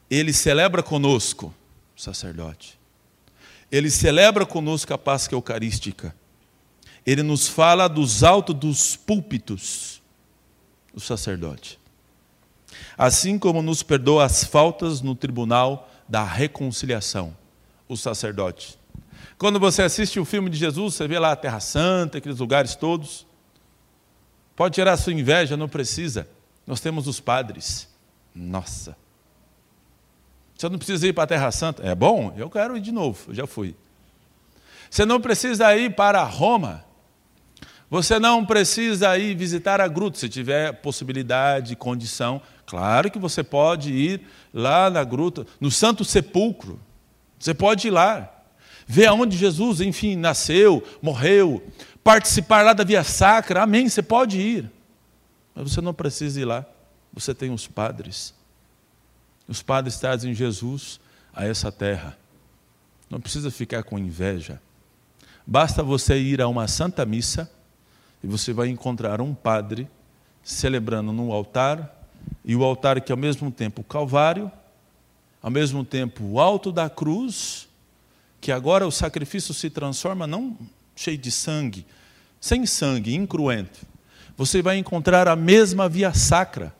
Ele 0.10 0.34
celebra 0.34 0.84
conosco, 0.84 1.54
sacerdote. 1.96 2.80
Ele 3.72 3.90
celebra 3.92 4.46
conosco 4.46 4.94
a 4.94 4.98
Páscoa 4.98 5.36
Eucarística. 5.36 6.16
Ele 7.06 7.24
nos 7.24 7.48
fala 7.48 7.88
dos 7.88 8.24
altos 8.24 8.56
dos 8.56 8.96
púlpitos, 8.96 10.02
o 10.94 11.00
sacerdote. 11.00 11.80
Assim 12.98 13.38
como 13.38 13.62
nos 13.62 13.84
perdoa 13.84 14.26
as 14.26 14.44
faltas 14.44 15.02
no 15.02 15.16
tribunal 15.16 15.90
da 16.08 16.24
reconciliação, 16.24 17.36
o 17.88 17.96
sacerdote. 17.96 18.79
Quando 19.38 19.60
você 19.60 19.82
assiste 19.82 20.20
o 20.20 20.26
filme 20.26 20.50
de 20.50 20.58
Jesus, 20.58 20.96
você 20.96 21.08
vê 21.08 21.18
lá 21.20 21.32
a 21.32 21.36
Terra 21.36 21.60
Santa, 21.60 22.18
aqueles 22.18 22.40
lugares 22.40 22.76
todos. 22.76 23.26
Pode 24.56 24.76
tirar 24.76 24.94
a 24.94 24.98
sua 24.98 25.14
inveja, 25.14 25.56
não 25.56 25.70
precisa. 25.70 26.28
Nós 26.68 26.80
temos 26.80 27.08
os 27.08 27.20
padres. 27.20 27.88
Nossa. 28.36 28.96
Você 30.58 30.68
não 30.68 30.78
precisa 30.78 31.08
ir 31.08 31.14
para 31.14 31.24
a 31.24 31.28
Terra 31.28 31.52
Santa. 31.52 31.82
É 31.88 31.96
bom? 31.96 32.34
Eu 32.36 32.50
quero 32.50 32.76
ir 32.76 32.82
de 32.82 32.92
novo, 32.92 33.30
eu 33.30 33.34
já 33.34 33.48
fui. 33.48 33.76
Você 34.90 35.06
não 35.06 35.22
precisa 35.22 35.76
ir 35.78 35.96
para 35.96 36.22
Roma. 36.24 36.84
Você 37.90 38.20
não 38.20 38.46
precisa 38.46 39.18
ir 39.18 39.36
visitar 39.36 39.82
a 39.82 39.88
gruta, 39.88 40.20
se 40.20 40.30
tiver 40.30 40.74
possibilidade, 40.74 41.76
condição. 41.76 42.42
Claro 42.66 43.10
que 43.10 43.18
você 43.18 43.44
pode 43.44 43.92
ir 43.92 44.22
lá 44.54 44.90
na 44.90 45.04
gruta, 45.04 45.46
no 45.60 45.72
Santo 45.72 46.06
Sepulcro. 46.06 46.80
Você 47.40 47.54
pode 47.54 47.88
ir 47.88 47.92
lá, 47.92 48.39
ver 48.92 49.06
aonde 49.06 49.38
Jesus, 49.38 49.82
enfim, 49.82 50.16
nasceu, 50.16 50.84
morreu, 51.00 51.64
participar 52.04 52.64
lá 52.64 52.74
da 52.74 52.84
Via 52.84 53.04
Sacra. 53.04 53.62
Amém, 53.62 53.88
você 53.88 54.02
pode 54.02 54.42
ir. 54.42 54.72
Mas 55.54 55.72
você 55.72 55.80
não 55.80 55.94
precisa 55.94 56.42
ir 56.42 56.46
lá. 56.46 56.66
Você 57.14 57.36
tem 57.36 57.52
os 57.52 57.68
padres. 57.68 58.34
Os 59.48 59.62
padres 59.62 60.00
trazem 60.00 60.34
Jesus 60.34 61.00
a 61.32 61.46
essa 61.46 61.72
terra. 61.72 62.18
Não 63.08 63.22
precisa 63.22 63.52
ficar 63.52 63.84
com 63.84 64.00
inveja. 64.00 64.60
Basta 65.46 65.84
você 65.84 66.18
ir 66.18 66.42
a 66.42 66.48
uma 66.48 66.68
santa 66.68 67.06
missa 67.06 67.48
e 68.24 68.28
você 68.28 68.52
vai 68.52 68.70
encontrar 68.70 69.22
um 69.22 69.36
padre 69.36 69.88
celebrando 70.44 71.14
no 71.14 71.32
altar, 71.32 71.96
e 72.44 72.56
o 72.56 72.64
altar 72.64 73.00
que 73.02 73.12
é 73.12 73.14
ao 73.14 73.20
mesmo 73.20 73.52
tempo 73.52 73.82
o 73.82 73.84
Calvário, 73.84 74.52
ao 75.44 75.52
mesmo 75.52 75.86
tempo 75.86 76.24
o 76.24 76.40
alto 76.40 76.72
da 76.72 76.90
cruz, 76.90 77.69
que 78.42 78.52
agora 78.52 78.88
o 78.88 78.92
sacrifício 78.92 79.54
se 79.54 79.70
transforma 79.70 80.26
não 80.26 80.58
cheio 80.96 81.18
de 81.18 81.32
sangue, 81.32 81.86
sem 82.40 82.66
sangue, 82.66 83.16
incruento. 83.16 83.86
Você 84.38 84.62
vai 84.62 84.78
encontrar 84.78 85.28
a 85.28 85.36
mesma 85.36 85.90
via 85.90 86.14
sacra. 86.14 86.74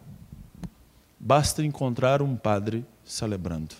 Basta 1.20 1.64
encontrar 1.64 2.22
um 2.22 2.36
padre 2.36 2.86
celebrando. 3.04 3.76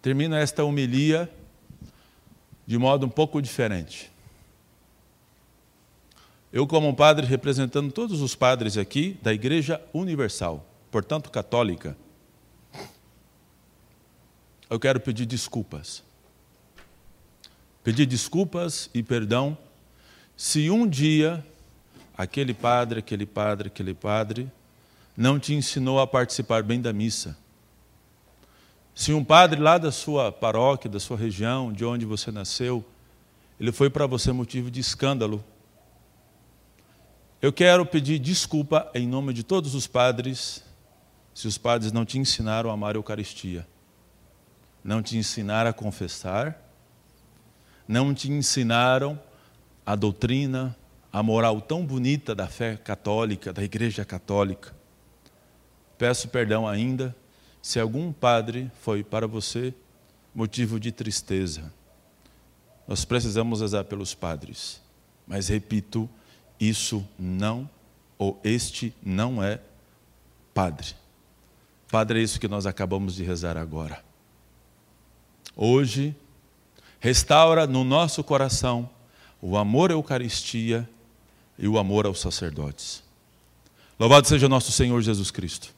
Termina 0.00 0.38
esta 0.38 0.64
homilia 0.64 1.30
de 2.66 2.78
modo 2.78 3.06
um 3.06 3.10
pouco 3.10 3.40
diferente. 3.42 4.10
Eu, 6.52 6.66
como 6.66 6.94
padre, 6.94 7.26
representando 7.26 7.92
todos 7.92 8.22
os 8.22 8.34
padres 8.34 8.78
aqui 8.78 9.18
da 9.22 9.34
Igreja 9.34 9.80
Universal, 9.92 10.64
portanto 10.90 11.30
católica, 11.30 11.96
eu 14.70 14.80
quero 14.80 15.00
pedir 15.00 15.26
desculpas. 15.26 16.02
Pedir 17.88 18.04
desculpas 18.04 18.90
e 18.92 19.02
perdão 19.02 19.56
se 20.36 20.68
um 20.68 20.86
dia 20.86 21.42
aquele 22.18 22.52
padre, 22.52 22.98
aquele 22.98 23.24
padre, 23.24 23.68
aquele 23.68 23.94
padre 23.94 24.52
não 25.16 25.38
te 25.38 25.54
ensinou 25.54 25.98
a 25.98 26.06
participar 26.06 26.62
bem 26.62 26.82
da 26.82 26.92
missa. 26.92 27.34
Se 28.94 29.14
um 29.14 29.24
padre 29.24 29.58
lá 29.58 29.78
da 29.78 29.90
sua 29.90 30.30
paróquia, 30.30 30.90
da 30.90 31.00
sua 31.00 31.16
região, 31.16 31.72
de 31.72 31.82
onde 31.82 32.04
você 32.04 32.30
nasceu, 32.30 32.84
ele 33.58 33.72
foi 33.72 33.88
para 33.88 34.06
você 34.06 34.32
motivo 34.32 34.70
de 34.70 34.80
escândalo 34.80 35.42
eu 37.40 37.54
quero 37.54 37.86
pedir 37.86 38.18
desculpa 38.18 38.90
em 38.94 39.08
nome 39.08 39.32
de 39.32 39.42
todos 39.42 39.74
os 39.74 39.86
padres, 39.86 40.62
se 41.32 41.48
os 41.48 41.56
padres 41.56 41.90
não 41.90 42.04
te 42.04 42.18
ensinaram 42.18 42.68
a 42.68 42.74
amar 42.74 42.96
a 42.96 42.98
Eucaristia, 42.98 43.66
não 44.84 45.02
te 45.02 45.16
ensinaram 45.16 45.70
a 45.70 45.72
confessar, 45.72 46.67
não 47.88 48.12
te 48.12 48.30
ensinaram 48.30 49.18
a 49.84 49.96
doutrina, 49.96 50.76
a 51.10 51.22
moral 51.22 51.62
tão 51.62 51.84
bonita 51.84 52.34
da 52.34 52.46
fé 52.46 52.76
católica, 52.76 53.50
da 53.50 53.64
Igreja 53.64 54.04
Católica. 54.04 54.76
Peço 55.96 56.28
perdão 56.28 56.68
ainda 56.68 57.16
se 57.62 57.80
algum 57.80 58.12
padre 58.12 58.70
foi 58.82 59.02
para 59.02 59.26
você 59.26 59.74
motivo 60.34 60.78
de 60.78 60.92
tristeza. 60.92 61.72
Nós 62.86 63.04
precisamos 63.04 63.62
rezar 63.62 63.84
pelos 63.84 64.14
padres, 64.14 64.80
mas 65.26 65.48
repito, 65.48 66.08
isso 66.60 67.06
não, 67.18 67.68
ou 68.18 68.38
este 68.44 68.94
não 69.02 69.42
é 69.42 69.60
padre. 70.52 70.94
Padre 71.90 72.20
é 72.20 72.22
isso 72.22 72.38
que 72.38 72.48
nós 72.48 72.66
acabamos 72.66 73.14
de 73.14 73.24
rezar 73.24 73.56
agora. 73.56 74.04
Hoje, 75.56 76.14
restaura 77.00 77.66
no 77.66 77.84
nosso 77.84 78.22
coração 78.24 78.88
o 79.40 79.56
amor 79.56 79.90
à 79.90 79.94
Eucaristia 79.94 80.88
e 81.58 81.68
o 81.68 81.78
amor 81.78 82.06
aos 82.06 82.20
sacerdotes. 82.20 83.02
Louvado 83.98 84.26
seja 84.26 84.48
nosso 84.48 84.72
Senhor 84.72 85.00
Jesus 85.02 85.30
Cristo. 85.30 85.77